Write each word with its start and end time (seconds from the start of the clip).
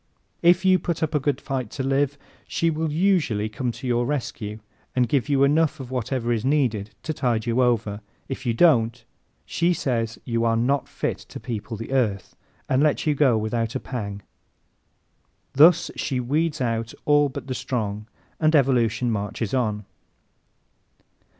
If 0.41 0.65
you 0.65 0.79
put 0.79 1.03
up 1.03 1.13
a 1.13 1.19
good 1.19 1.39
fight 1.39 1.69
to 1.77 1.83
live 1.83 2.17
she 2.47 2.71
will 2.71 2.91
usually 2.91 3.47
come 3.49 3.71
to 3.73 3.85
your 3.85 4.03
rescue 4.07 4.57
and 4.95 5.07
give 5.07 5.29
you 5.29 5.43
enough 5.43 5.79
of 5.79 5.91
whatever 5.91 6.33
is 6.33 6.43
needed 6.43 6.89
to 7.03 7.13
tide 7.13 7.45
you 7.45 7.61
over. 7.61 8.01
If 8.27 8.43
you 8.43 8.55
don't, 8.55 9.05
she 9.45 9.73
says 9.75 10.17
you 10.25 10.43
are 10.43 10.57
not 10.57 10.87
fit 10.89 11.19
to 11.19 11.39
people 11.39 11.77
the 11.77 11.91
earth 11.91 12.35
and 12.67 12.81
lets 12.81 13.05
you 13.05 13.13
go 13.13 13.37
without 13.37 13.75
a 13.75 13.79
pang. 13.79 14.23
Thus 15.53 15.91
she 15.95 16.19
weeds 16.19 16.59
out 16.61 16.95
all 17.05 17.29
but 17.29 17.45
the 17.45 17.53
strong 17.53 18.07
and 18.39 18.55
evolution 18.55 19.11
marches 19.11 19.53
on. 19.53 19.85